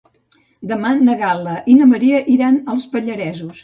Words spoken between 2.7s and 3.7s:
als Pallaresos.